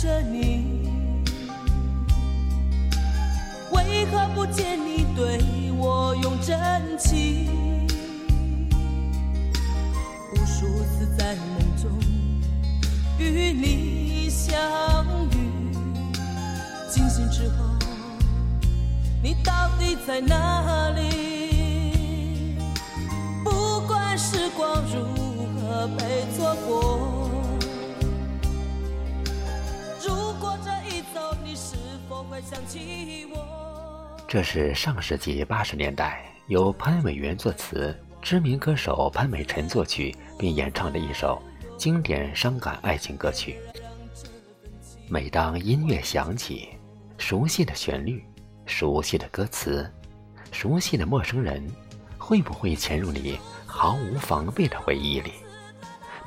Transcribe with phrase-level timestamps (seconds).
[0.00, 0.88] 着你，
[3.72, 5.40] 为何不见你对
[5.76, 6.56] 我用真
[6.96, 7.48] 情？
[10.32, 11.90] 无数次在梦中
[13.18, 14.56] 与你相
[15.32, 15.36] 遇，
[16.88, 17.64] 惊醒之后，
[19.20, 22.54] 你到底在哪里？
[23.42, 25.02] 不管时光如
[25.60, 26.97] 何被错过。
[34.26, 41.40] 这是上世纪八十年代由潘伟元作词、知名歌手潘美辰作曲并演唱的一首
[41.76, 43.58] 经典伤感爱情歌曲。
[45.08, 46.68] 每当音乐响起，
[47.16, 48.22] 熟悉的旋律、
[48.66, 49.90] 熟悉的歌词、
[50.52, 51.66] 熟悉的陌生人，
[52.18, 55.32] 会不会潜入你毫无防备的回忆里，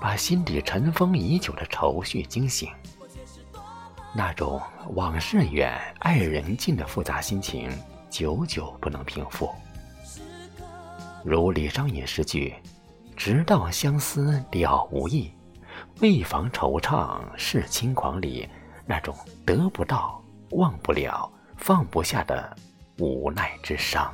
[0.00, 2.70] 把心底尘封已久的愁绪惊醒？
[4.12, 4.60] 那种
[4.94, 7.70] 往事远、爱人近的复杂心情，
[8.10, 9.48] 久久不能平复。
[11.24, 12.54] 如李商隐诗句
[13.16, 15.32] ：“直到相思了无益，
[16.00, 18.48] 为防惆怅是轻狂”里
[18.84, 19.14] 那种
[19.46, 22.56] 得不到、忘不了、放不下的
[22.98, 24.12] 无奈之伤。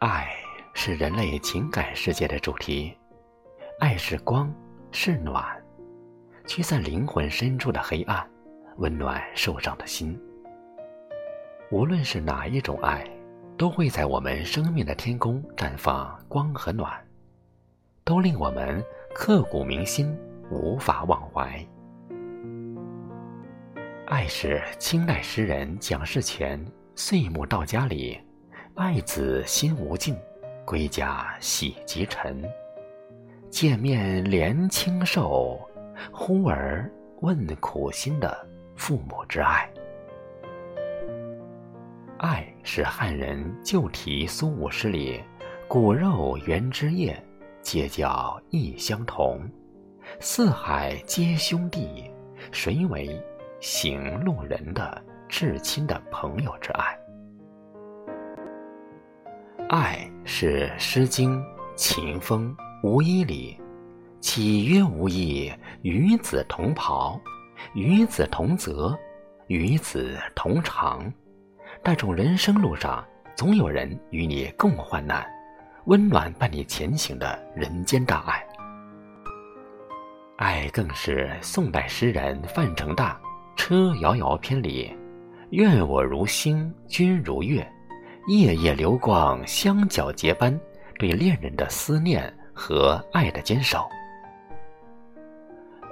[0.00, 0.39] 爱。
[0.82, 2.90] 是人类情感世界的主题，
[3.80, 4.50] 爱是光，
[4.90, 5.44] 是暖，
[6.46, 8.26] 驱散灵魂深处的黑暗，
[8.78, 10.18] 温暖受伤的心。
[11.70, 13.04] 无论是哪一种爱，
[13.58, 16.90] 都会在我们生命的天空绽放光和暖，
[18.02, 18.82] 都令我们
[19.14, 20.18] 刻骨铭心，
[20.50, 21.62] 无法忘怀。
[24.06, 26.58] 爱是清代诗人蒋士权
[26.94, 28.18] 《岁暮到家》里，
[28.76, 30.16] 爱子心无尽。
[30.70, 32.48] 归家喜极沉，
[33.50, 35.58] 见面怜清瘦，
[36.12, 36.88] 忽而
[37.22, 39.68] 问苦心的父母之爱。
[42.18, 45.20] 爱是汉人旧题苏武诗里
[45.66, 47.20] “骨肉原之叶，
[47.62, 49.40] 皆叫异相同。
[50.20, 52.08] 四海皆兄弟，
[52.52, 53.20] 谁为
[53.58, 56.96] 行路人”的至亲的朋友之爱。
[59.68, 61.42] 爱是《诗经·
[61.74, 62.56] 秦风·
[62.88, 63.58] 无衣》里
[64.22, 65.52] “岂曰无衣，
[65.82, 67.20] 与子同袍，
[67.74, 68.96] 与子同泽，
[69.48, 71.12] 与子同长”。
[71.82, 73.04] 那种人生路上
[73.34, 75.26] 总有人与你共患难，
[75.86, 78.40] 温暖伴你前行的人间大爱。
[80.36, 83.20] 爱更是宋代诗人范成大
[83.60, 84.96] 《车遥遥篇》里
[85.50, 87.68] “愿我如星，君如月”。
[88.26, 90.58] 夜夜流光相皎洁般，
[90.98, 93.88] 对恋人的思念和爱的坚守。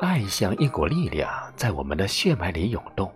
[0.00, 3.12] 爱像一股力量，在我们的血脉里涌动。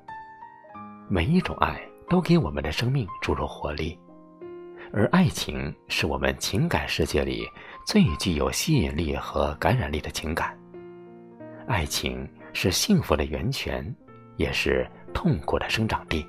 [1.09, 3.97] 每一种爱都给我们的生命注入活力，
[4.93, 7.47] 而爱情是我们情感世界里
[7.87, 10.59] 最具有吸引力和感染力的情感。
[11.69, 13.95] 爱情是幸福的源泉，
[14.37, 16.27] 也是痛苦的生长地。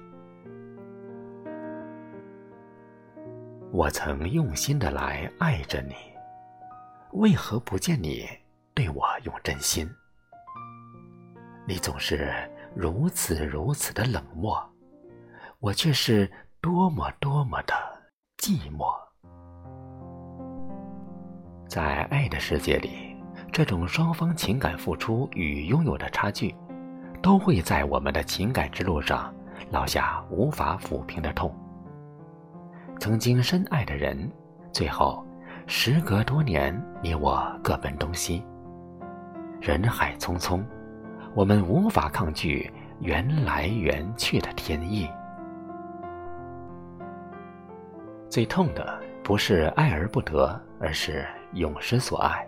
[3.73, 5.95] 我曾用心的来爱着你，
[7.13, 8.29] 为何不见你
[8.75, 9.89] 对我用真心？
[11.67, 12.31] 你总是
[12.75, 14.63] 如此如此的冷漠，
[15.57, 17.73] 我却是多么多么的
[18.37, 18.93] 寂寞。
[21.67, 23.15] 在爱的世界里，
[23.51, 26.55] 这种双方情感付出与拥有的差距，
[27.23, 29.33] 都会在我们的情感之路上
[29.71, 31.51] 烙下无法抚平的痛。
[33.03, 34.31] 曾经深爱的人，
[34.71, 35.21] 最后，
[35.67, 38.41] 时隔多年，你我各奔东西。
[39.59, 40.63] 人海匆匆，
[41.35, 42.71] 我们无法抗拒
[43.01, 45.09] 缘来缘去的天意。
[48.29, 52.47] 最痛的不是爱而不得，而是永失所爱。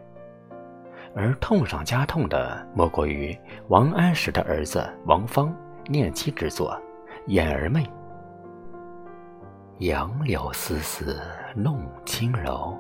[1.14, 3.38] 而痛上加痛的，莫过于
[3.68, 5.54] 王安石的儿子王芳
[5.88, 6.72] 念妻之作
[7.28, 7.84] 《眼儿妹》。
[9.80, 11.22] 杨柳丝丝
[11.54, 12.80] 弄轻柔，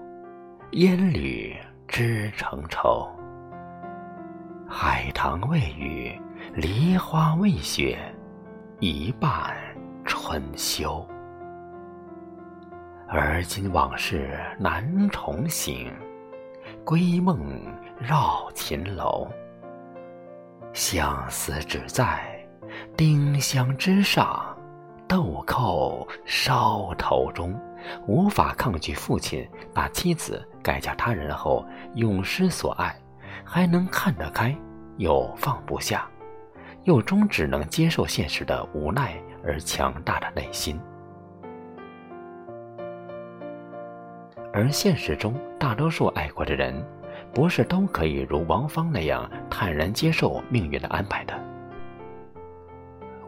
[0.71, 1.53] 烟缕
[1.89, 3.11] 织成愁。
[4.65, 6.17] 海棠未雨，
[6.53, 7.99] 梨花未雪，
[8.79, 9.53] 一半
[10.05, 11.05] 春秋。
[13.09, 15.93] 而今往事难重醒，
[16.85, 17.61] 归梦
[17.99, 19.27] 绕秦楼。
[20.71, 22.23] 相思只在
[22.95, 24.54] 丁香之上。
[25.15, 27.57] 豆蔻梢头中，
[28.05, 32.93] 无法抗拒父亲把妻子改嫁他人后永失所爱，
[33.45, 34.53] 还能看得开
[34.97, 36.05] 又放不下，
[36.83, 40.77] 又终只能接受现实的无奈而强大的内心。
[44.51, 46.85] 而现实中，大多数爱过的人，
[47.33, 51.33] 不是都可以如王芳那样坦然接受命运的安排的。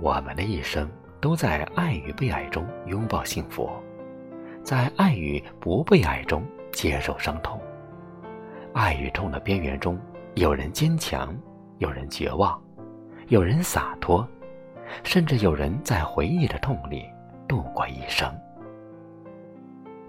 [0.02, 0.86] 我们的一生
[1.20, 3.70] 都在爱与被爱中拥抱幸福，
[4.64, 7.60] 在爱与不被爱中接受伤痛。
[8.74, 10.00] 爱与痛的边缘中，
[10.36, 11.36] 有人坚强，
[11.80, 12.60] 有人绝望，
[13.28, 14.28] 有人洒脱，
[15.04, 17.06] 甚至有人在回忆的痛里
[17.48, 18.32] 度过一生。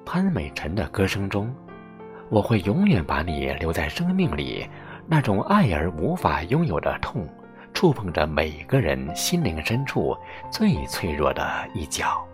[0.04, 1.54] 潘美辰的歌声中，
[2.28, 4.69] 我会永远把你留在生命里。
[5.11, 7.26] 那种爱而无法拥有的痛，
[7.78, 10.19] 触碰着每个人心灵深处
[10.50, 12.26] 最脆弱的一角。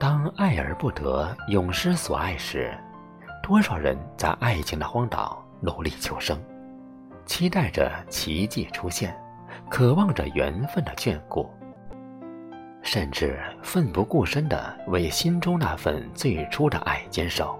[0.00, 2.76] 当爱而不得，永失所爱时，
[3.40, 6.36] 多少人在爱情的荒岛努力求生，
[7.24, 9.16] 期待着奇迹出现，
[9.70, 11.48] 渴望着缘分的眷顾。
[12.82, 17.56] 甚至奋不顾身地为心中那份最初的爱坚守。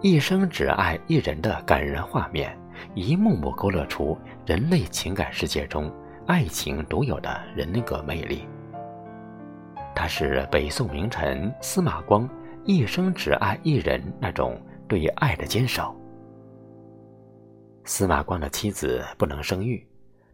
[0.00, 2.56] 一生只爱一人的感人画面，
[2.94, 4.16] 一幕幕勾勒出
[4.46, 5.92] 人类情感世界中
[6.24, 8.46] 爱情独有的人格魅力。
[9.96, 12.30] 他是北宋名臣司马光
[12.64, 14.56] 一生只爱一人那种
[14.86, 15.92] 对爱的坚守。
[17.84, 19.84] 司马光的妻子不能生育，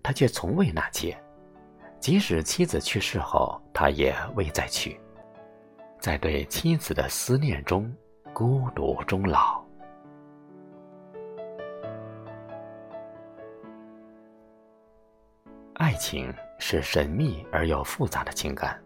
[0.03, 1.17] 他却从未纳妾。
[2.01, 5.01] 即使妻子去世后，他也未再娶，
[5.99, 7.91] 在对妻子的思念中
[8.35, 9.63] 孤独终老。
[15.75, 18.77] 爱情是神秘而又复杂的情感，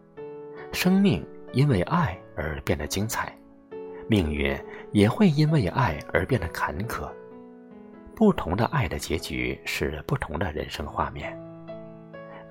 [0.71, 3.35] 生命因为爱而变得精彩，
[4.07, 4.55] 命运
[4.91, 7.09] 也会因为爱而变得坎坷。
[8.15, 11.35] 不同的爱的结局是不同的人生画面。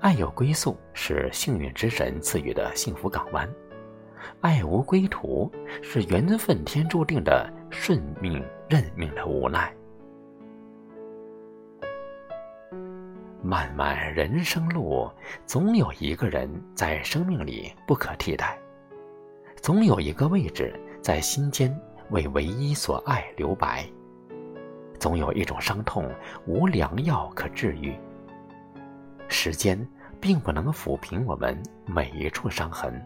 [0.01, 3.47] 爱有归宿，是幸运之神赐予的幸福港湾；
[4.41, 5.51] 爱无归途，
[5.81, 9.73] 是缘分天注定的顺命认命的无奈。
[13.41, 15.09] 漫漫人生路，
[15.45, 18.57] 总有一个人在生命里不可替代，
[19.61, 21.73] 总有一个位置在心间
[22.09, 23.85] 为唯一所爱留白，
[24.99, 26.05] 总有一种伤痛
[26.45, 27.95] 无良药可治愈。
[29.29, 29.87] 时间
[30.19, 33.01] 并不能抚平我们每一处伤痕，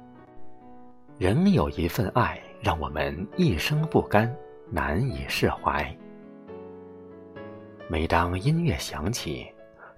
[1.18, 4.34] 仍有一份爱让我们一生不甘，
[4.70, 5.96] 难以释怀。
[7.88, 9.48] 每当音乐响起，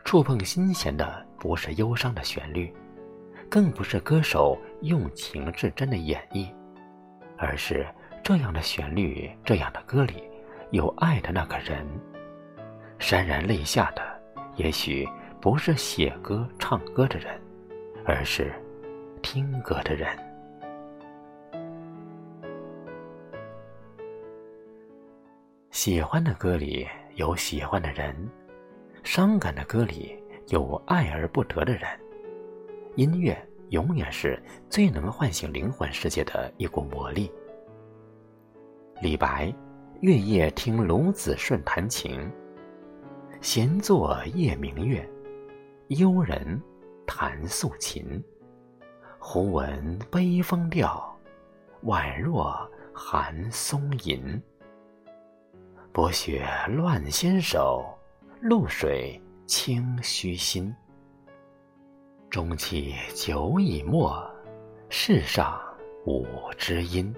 [0.04, 2.74] 触碰心弦的不是忧伤的旋律，
[3.50, 6.48] 更不是歌手用情至真的演绎，
[7.38, 7.86] 而是
[8.24, 10.24] 这样的旋律、这样的歌里
[10.72, 11.88] 有爱的那个人。
[13.00, 14.02] 潸然泪下的，
[14.56, 15.08] 也许。
[15.42, 17.40] 不是写歌唱歌的人，
[18.04, 18.52] 而是
[19.22, 20.08] 听歌的人。
[25.86, 28.16] 喜欢的歌里有喜欢的人，
[29.04, 31.88] 伤感的歌里有爱而不得的人。
[32.96, 33.38] 音乐
[33.70, 37.32] 永远是最能唤醒灵魂世界的一股魔力。
[39.00, 39.54] 李白：
[40.02, 42.20] 月夜听卢子顺弹琴，
[43.40, 45.08] 闲坐夜明月。
[45.90, 46.60] 幽人
[47.06, 48.24] 弹素琴，
[49.20, 51.16] 忽闻悲风调，
[51.84, 54.42] 宛若寒松吟。
[55.96, 57.86] 薄雪乱纤手，
[58.42, 60.76] 露水清虚心。
[62.30, 64.14] 中气久已没，
[64.90, 65.58] 世上
[66.06, 67.16] 无知音。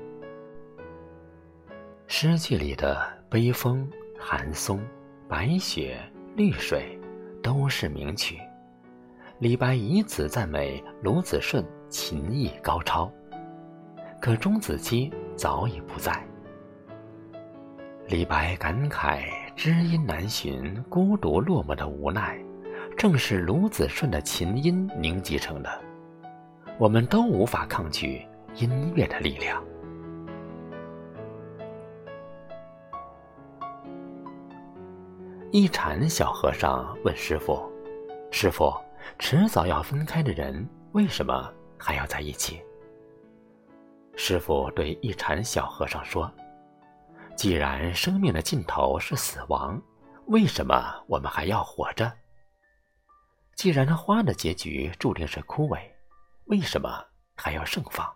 [2.05, 4.79] 诗句里的悲风、寒松、
[5.27, 5.99] 白雪、
[6.35, 6.99] 绿水，
[7.41, 8.39] 都是名曲。
[9.39, 13.11] 李白以此赞美卢子顺琴艺高超，
[14.21, 16.23] 可钟子期早已不在。
[18.07, 22.39] 李白感慨知音难寻、孤独落寞的无奈，
[22.97, 25.69] 正是卢子顺的琴音凝集成的。
[26.77, 29.61] 我们都无法抗拒音乐的力量。
[35.51, 37.61] 一禅小和尚问师傅
[38.31, 38.73] ：“师傅。”
[39.19, 42.61] 迟早要分开的人，为什么还要在一起？
[44.15, 46.29] 师傅对一禅小和尚说
[47.37, 49.79] ：“既然生命的尽头是死亡，
[50.25, 52.11] 为什么我们还要活着？
[53.55, 55.79] 既然花的结局注定是枯萎，
[56.45, 58.11] 为什么还要盛放。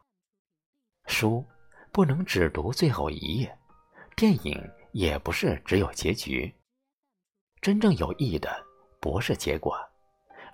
[1.05, 1.45] 书
[1.91, 3.55] 不能只读最后一页，
[4.15, 4.59] 电影
[4.91, 6.51] 也不是只有结局。
[7.61, 8.49] 真正有意义的
[8.99, 9.77] 不是结果，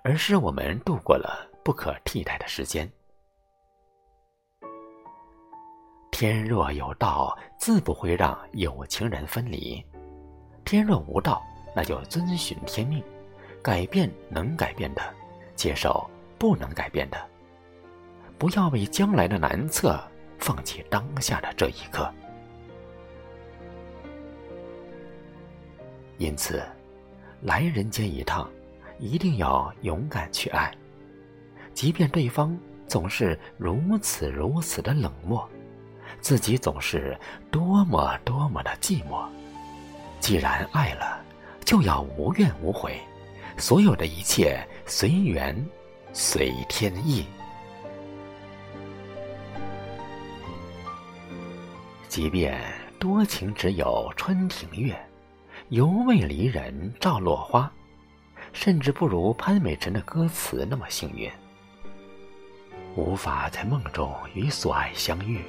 [0.04, 2.90] 而是我们度过了不可替代的时间。
[6.20, 9.80] 天若有道，自不会让有情人分离；
[10.64, 11.40] 天若无道，
[11.76, 13.00] 那就遵循天命，
[13.62, 15.14] 改变能改变的，
[15.54, 16.04] 接受
[16.36, 17.24] 不能改变的。
[18.36, 19.96] 不要为将来的难测
[20.40, 22.12] 放弃当下的这一刻。
[26.16, 26.60] 因此，
[27.42, 28.50] 来人间一趟，
[28.98, 30.76] 一定要勇敢去爱，
[31.72, 32.58] 即便对方
[32.88, 35.48] 总是如此如此的冷漠。
[36.20, 37.18] 自己总是
[37.50, 39.26] 多么多么的寂寞。
[40.20, 41.20] 既然爱了，
[41.64, 43.00] 就要无怨无悔，
[43.56, 45.54] 所有的一切随缘，
[46.12, 47.24] 随天意。
[52.08, 52.60] 即便
[52.98, 54.98] 多情只有春庭月，
[55.68, 57.70] 犹未离人照落花，
[58.52, 61.30] 甚至不如潘美辰的歌词那么幸运，
[62.96, 65.40] 无法在梦中与所爱相遇。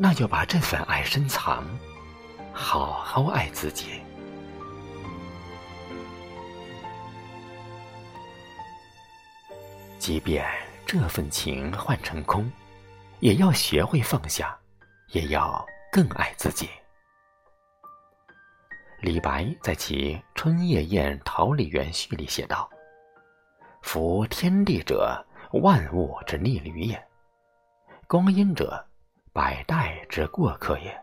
[0.00, 1.66] 那就把这份爱深藏，
[2.52, 4.00] 好好爱自己。
[9.98, 10.46] 即便
[10.86, 12.50] 这份情换成空，
[13.18, 14.56] 也要学会放下，
[15.08, 16.70] 也要更爱自己。
[19.00, 22.70] 李白在其《春夜宴桃李园序》里写道
[23.82, 25.24] ：“夫天地者，
[25.54, 26.96] 万物之逆旅也；
[28.06, 28.84] 光阴者，”
[29.32, 30.96] 百代之过客也，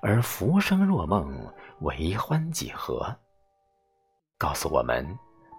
[0.00, 1.34] 而浮生若梦，
[1.80, 3.16] 为欢几何？
[4.36, 5.06] 告诉我们：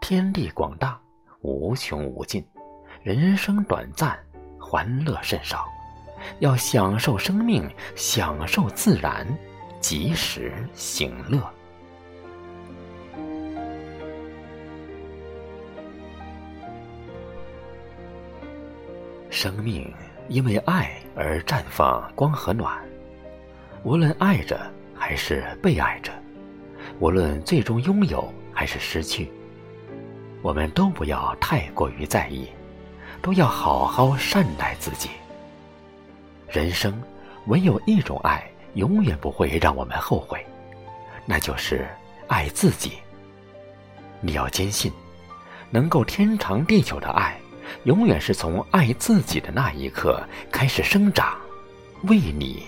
[0.02, 1.00] 天地广大，
[1.42, 2.42] 无穷无尽；
[3.02, 4.18] 人生短暂，
[4.60, 5.66] 欢乐甚少。
[6.40, 9.26] 要享受生命，享受自然，
[9.80, 11.42] 及时行乐。
[19.30, 19.92] 生命。
[20.30, 22.78] 因为爱而绽放光和暖，
[23.84, 24.60] 无论爱着
[24.96, 26.12] 还是被爱着，
[27.00, 29.32] 无论最终拥有还是失去，
[30.44, 32.48] 我们都不要太过于在意，
[33.24, 35.10] 都要好好善待自己。
[36.48, 36.94] 人生
[37.48, 40.46] 唯有一种爱，永远不会让我们后悔，
[41.26, 41.88] 那就是
[42.28, 42.94] 爱自己。
[44.22, 44.92] 你要坚信，
[45.72, 47.36] 能够天长地久的爱。
[47.84, 50.22] 永远是从爱自己的那一刻
[50.52, 51.38] 开始生长，
[52.04, 52.64] 为你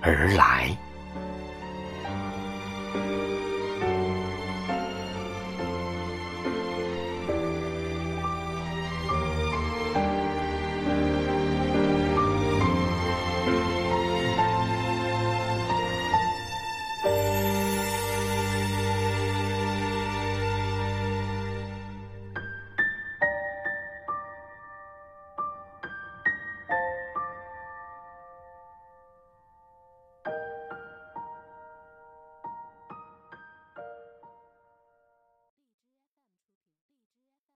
[0.00, 0.76] 而来。